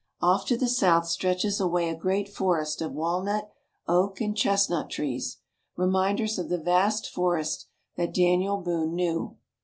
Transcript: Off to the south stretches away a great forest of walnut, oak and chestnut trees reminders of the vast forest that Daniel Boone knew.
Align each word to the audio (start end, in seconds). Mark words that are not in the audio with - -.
Off 0.19 0.47
to 0.47 0.57
the 0.57 0.67
south 0.67 1.05
stretches 1.05 1.59
away 1.61 1.87
a 1.87 1.95
great 1.95 2.27
forest 2.27 2.81
of 2.81 2.91
walnut, 2.91 3.51
oak 3.87 4.19
and 4.19 4.35
chestnut 4.35 4.89
trees 4.89 5.37
reminders 5.77 6.39
of 6.39 6.49
the 6.49 6.57
vast 6.57 7.07
forest 7.07 7.67
that 7.97 8.11
Daniel 8.11 8.57
Boone 8.57 8.95
knew. 8.95 9.37